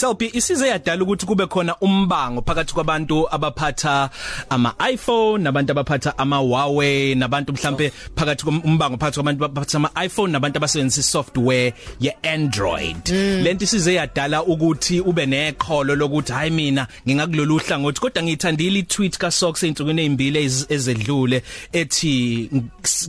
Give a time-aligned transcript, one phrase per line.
[0.00, 4.10] Selby isize yadala ukuthi kube khona umbango phakathi kwabantu abaphatha
[4.50, 10.32] ama iPhone nabantu abaphatha ama Huawei nabantu mhlambe phakathi kombango phakathi kwabantu abaphatha ama iPhone
[10.32, 13.42] nabantu abasebenzisa software ye Android mm.
[13.42, 19.30] lento isize yadala ukuthi ube nekholo lokuthi hayi mina ngingakulolu hlangothi kodwa ngithandile itweet ka
[19.30, 21.42] Socks einsukwini ezimbili ezedlule
[21.72, 22.50] ethi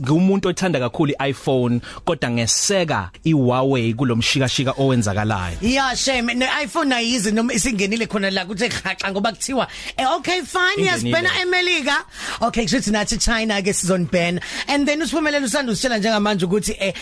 [0.02, 5.56] ngumuntu othanda kakhulu iPhone kodwa ngeseka iHuawei kulomshikashika owenzakalayo.
[5.62, 6.34] Yeah shame.
[6.34, 10.86] Ne iPhone ifuna yize noma isingenile khona la kuthi khaxa ngoba kuthiwa eh okay fine
[10.86, 12.04] yasibhena eMelika.
[12.40, 14.42] Okay kusho nathi China ke sizonibhena.
[14.68, 16.94] And then usiphumelele usanda usitshela njengamanje ukuthi eh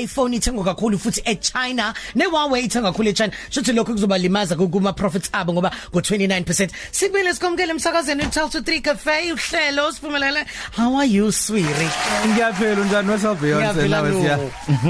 [0.00, 3.32] iPhone ithengwa kakhulu futhi eChina ne Huawei ithengwa kakhulu eChina.
[3.50, 8.80] Shothi lokho kuzobalimaza kuma profits abo ngoba go 29% sibile sikomkele emsakazweni uTel to 3
[8.80, 11.88] cafe uhlelo siphumelele how are you swiri
[12.26, 14.38] ngiyaphela njani wesalveyonse nawe siya.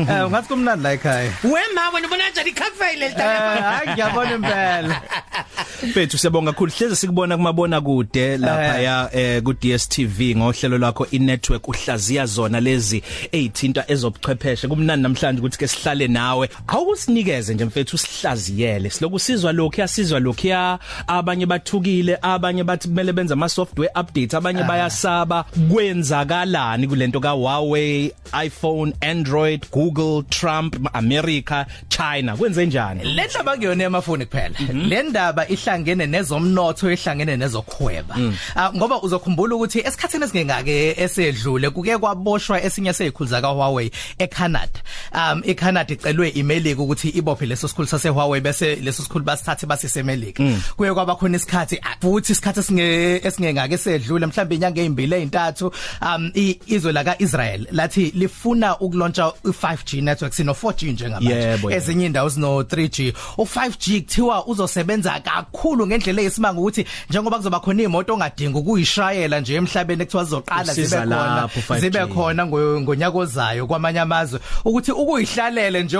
[0.08, 1.32] Eh ungathi kumnandi la ekhaya.
[1.44, 4.96] Wema wena ubona njani cafe lelitaka eh hayi ngiyabona ngiyabona impela
[5.82, 6.72] Mfethu siyabonga kakhulu.
[6.78, 13.02] Hleze sikubona kumabona kude lapha ya eh ku DStv ngohlelo lwakho inetwork uhlaziya zona lezi
[13.32, 14.68] ezithinta ezobuchwepheshe.
[14.68, 16.48] Kumnandi namhlanje ukuthi ke sihlale nawe.
[16.66, 18.90] Awukusinikeze nje mfethu usihlaziyele.
[18.90, 24.34] Siloku sizwa lokho yasizwa lokho ya abanye bathukile abanye bathi kumele benze ama software updates
[24.34, 25.44] abanye bayasaba.
[25.72, 28.12] Kwenzakalani kulento ka Huawei
[28.44, 32.36] iPhone Android Google Trump America China?
[32.36, 34.54] Kwenze njani le ndaba kuyona emafoni kuphela.
[34.60, 34.88] Mhm.
[34.88, 38.16] le ndaba ihlangene nezomnotho ihlangene nezokhweba.
[38.16, 38.34] Mm.
[38.56, 44.80] ah, ngoba uzokhumbula ukuthi esikhatheni esingengake esedlule kuke kwaboshwa esinye sezikhulu ka Huawei eCanada.
[45.12, 50.00] Um eCanada icelwe iMelika ukuthi ibophe leso sikhulu sase Huawei bese leso sikhulu basithathe basise
[50.00, 50.42] eMelika.
[50.42, 50.60] Mm.
[50.76, 55.72] kuye kwaba khona isikhathi ah, futhi isikhathi esinge esingengake esedlule mhlawumbe inyanga ezimbili ezintathu
[56.02, 56.30] um
[56.66, 61.74] izwe la kaIsrael lathi lifuna ukulontsha i5G network sino 4G njengamanje.
[61.76, 68.14] Ezinye indawo sino 3G u5G kuthiwa uzosebenza kakhulu ngendlela eyisimanga ukuthi njengoba kuzoba khona imoto
[68.14, 71.48] ongadinga ukuyishayela nje emhlabeni ekuthiwa zizoqala zibe khona
[71.80, 74.40] zibe khona ngonyaka ozayo kwamanye amazwe.
[74.64, 75.98] Ukuthi ukuyihlalele nje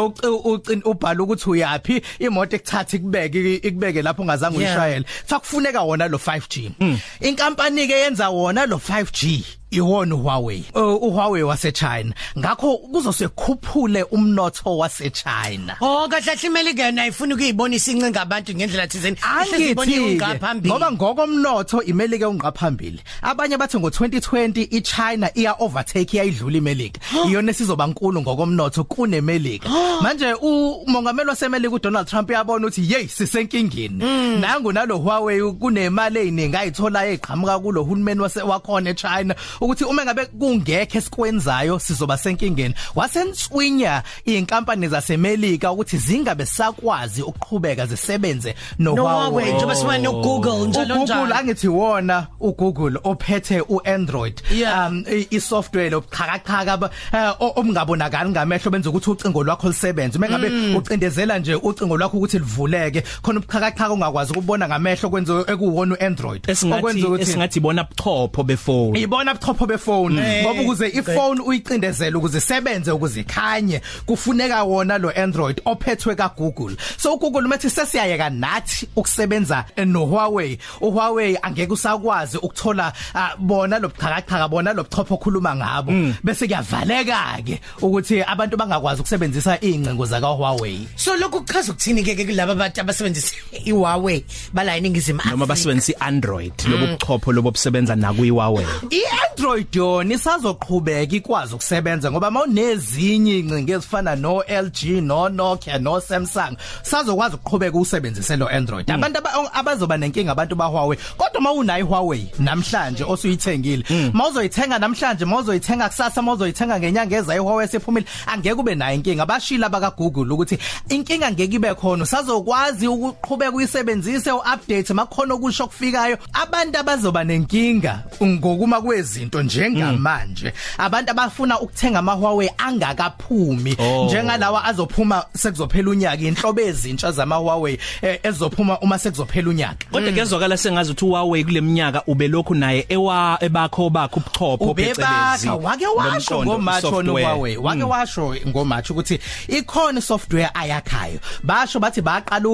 [0.84, 5.05] ubhala ukuthi uyapi imoto ekuthatha ikubeke ikubeke lapho ungazange uyishayele.
[5.28, 6.99] Kufaneka wona lo 5G hmm.
[7.21, 10.65] inkampani ke yenza wona lo 5G iwona uHuawei?
[10.75, 12.15] uHuawei wasechina.
[12.39, 15.77] Ngakho kuzosekhuphule umnotho wasechina.
[15.81, 19.17] Oh kahle hlimeli kena ifuna ukuyibonisa incinga abantu ngendlela thizeni.
[19.23, 20.21] Angithi
[20.67, 23.01] ngoba ngokomnotho imelika unqaphambili.
[23.23, 27.00] Abanye bathi ngo2020 iChina iya overtake iyayidlula imelika.
[27.29, 29.69] Iyona sizoba nkulu ngokomnotho kunemelika.
[30.03, 34.05] Manje umongameli wasemelika uDonald Trump uyabona ukuthi hey sisenkingeni.
[34.05, 34.41] Hmm.
[34.41, 39.35] nangu nalo Huawei kunemali eziningi ayithola eqhamuka kulo hulumeni wakhona eChina.
[39.60, 42.74] Ukuthi uma ngabe kungekho esikwenzayo sizoba senkingeni.
[42.94, 50.96] Wasentswinya inkampani zasemelika ukuthi zingabe sakwazi ukuqhubeka zisebenze no Huawei njengoba siwana no Google njalo
[50.96, 51.20] njalo.
[51.20, 54.42] Google angithi wona uGoogle ophethe uAndroid.
[54.88, 56.90] Um isoftware lobuqhakaqhaka
[57.38, 60.76] omngabonakali ngamehlo benza ukuthi ucingo lwakho lisebenze uma ngabe mm.
[60.76, 66.42] ucindezela nje ucingo lwakho ukuthi livuleke khona ubuqhakaqhaka ungakwazi ukubona ngamehlo kwenza ekuwona uAndroid.
[66.50, 70.42] Okwenza ukuthi esingathi ibona buchopho befone ibona buchopho ubuchopho befone mm.
[70.42, 76.76] ngoba ukuze ifone uyicindezele ukuze isebenze ukuze ikhanye kufuneka wona lo Android ophethwe ka Google
[76.97, 84.48] so uGoogle umethi sesiyayeka nathi ukusebenza no Huawei uHuawei angeke usakwazi ukuthola uh, bona lobuqhakaqhaka
[84.48, 85.92] bona lobuchopho okhuluma ngabo.
[85.92, 86.14] Mm.
[86.25, 92.25] bese kuyavaleka ke ukuthi abantu bangakwazi ukusebenzisa ingcingo zaka Huawei so lokhu kuchaza ukuthini ke
[92.25, 98.66] kulabo abantu abasebenzisa iHuawei bala iningizima noma basebenzisa iAndroid lobo buchopho lobo busebenza na kuiHuawei
[98.91, 106.00] iAndroid Android yona isazoqhubeka ikwazi ukusebenza ngoba mawunezinye incingo ezifana no LG no Nokia no
[106.00, 108.91] Samsung sazokwazi ukuqhubeka usebenzise lo Android.
[108.91, 109.21] Abantu
[109.53, 114.10] abazoba nenkinga abantu ba Huawei kodwa mawunayo Huawei namhlanje osuyithengile hmm.
[114.12, 119.26] mawuzoyithenga namhlanje mawuzoyithenga kusasa mawuzoyithenga ngenyanga ezayo Huawei sephumile angeke ube nayo inkinga.
[119.26, 126.19] Bashila baka Google ukuthi inkinga ngeke ibe khona usazokwazi ukuqhubeka uyisebenzise uupdate makhono okusho kufikayo
[126.32, 130.52] abantu abazoba nenkinga ngokuma kwezinto izinto njengamanje.
[130.78, 133.76] Abantu abafuna ukuthenga ama Huawei angakaphumi.
[133.78, 134.06] Oh.
[134.06, 139.86] njengalawa azophuma sekuzophela unyaka inhlobo ezintsha zama Huawei eh, ezophuma uma sekuzophela unyaka.
[139.92, 145.86] Kodwa kezwakala sengazi ukuthi Huawei kuleminyaka ube lokhu naye ewa ebakho bakho ubuchopho phecelezi wake
[145.86, 147.90] washo ngomacho no Huawei wake mm.
[147.90, 151.20] washo ngomacho ukuthi ikhona software ayakhayo.
[151.42, 152.48] Basho bathi baqala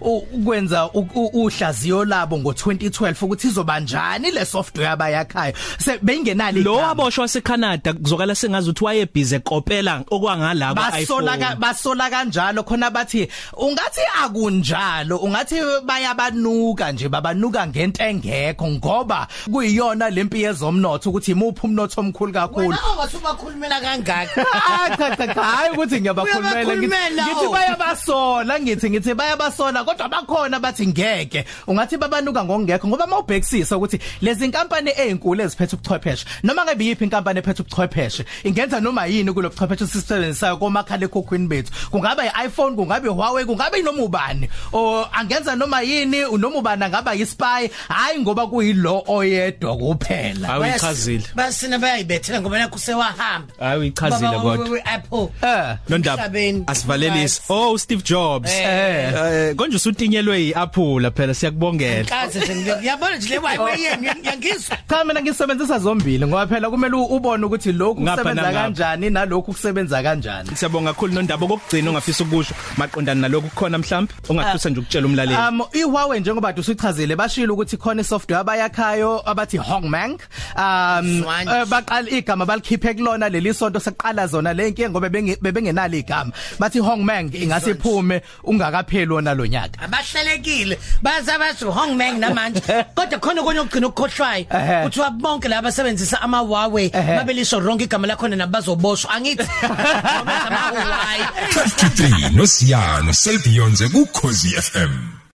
[0.00, 0.90] ukwenza
[1.32, 5.54] uhlaziyo labo ngo2012 ukuthi izoba njani le software abayakhayo.
[5.78, 11.56] se beyingenali lo waboshwa waseCanada kuzokala sengazi ukuthi wayebhize ekopela okwangala basola kwa-iPhone.
[11.56, 12.62] basola kanjalo.
[12.62, 21.32] Khona bathi ungathi akunjalo ungathi bayabanuka nje babanuka ngento engekho ngoba kuyiyona lempi yezomnotho ukuthi
[21.32, 22.68] imuphi umnotho omkhulu kakhulu.
[22.68, 24.46] Wena ongasubakhulumela kangaka?
[24.68, 25.42] Ah cha cha cha.
[25.42, 27.50] Hayi ukuthi ngiyabakhulumela ngithi Uyabakhulumela, ngithi oh.
[27.52, 31.44] bayabasola ngithi ngithi bayabasola kodwa bakhona bathi ngeke.
[31.66, 36.24] Ungathi babanuka ngokungekho ngoba mawubhekisisa ukuthi lezi inkampani ezinkulu eziphethe ubuchwepheshe.
[36.42, 41.72] Noma ngabe yiphi inkampani ephethe ubuchwepheshe ingenza noma yini kulo buchwepheshe sisebenzisayo komakhala ekhokhwini bethu?
[41.90, 44.48] Kungaba iPhone kungabe Huawei kungabe noma ubani?
[44.72, 47.70] O angenza noma yini noma ubani angaba yispy?
[47.88, 50.48] Hayi ngoba kuyilo oyedwa kuphela.
[50.48, 51.24] Hayi uyichazile.
[51.34, 54.68] Basina bayayibethela ngoba nakho sewahamba hayi uyichazile Baba kodwa.
[54.70, 55.28] we- Apple.
[55.42, 55.76] Eh.
[55.88, 56.64] Nondaba Emhlabeni.
[56.66, 58.50] asivalelise oh Steve Jobs.
[58.50, 59.12] Eh.
[59.14, 62.04] eh konje usutinyelwe yiApple phela siyakubongela.
[62.04, 64.76] Kaze nje ngiyabona nje le wifi yenu yangizwa.
[64.88, 65.20] Cha mina
[65.58, 68.62] ngisebenzisa zombili ngoba phela kumele u- ubone ukuthi lokhu Ngapha kusebenza nangapha.
[68.64, 70.50] kanjani nalokhu kusebenza kanjani.
[70.56, 75.60] Siyabonga kakhulu nondaba kokugcina ongafisa ukusho maqondana nalokho kukhona mhlawumbe ongafisa nje ukutshela umlaleli Um
[75.72, 80.18] iHuawei njengoba dusichazile bashilo ukuthi khona isoftware abayakhayo abathi Hongmeng
[80.56, 81.50] um Swanje.
[81.52, 86.78] eh, baqala igama balikhiphe kulona leli sonto seqala zona lenke ngoba benge- bebengenalo igama bathi
[86.80, 89.80] Hongmeng ingase iphume ungakapheli wona lo nyaka.
[89.82, 92.60] abahlelekile baza basho Hongmeng namanje
[92.96, 94.84] kodwa khona konye ukugcina ukukhohlwayo Ehhe.
[94.84, 95.10] kuthiwa
[95.48, 97.16] bonke laba basebenzisa ama Huawei Ehhe.
[97.16, 99.10] babelisho wrong igama lakhona nabazoboshwa.
[99.10, 101.22] Angithi Ngoba ama Huawei
[101.52, 105.17] 12 to 3 nosiyano selbionze ku Khosi FM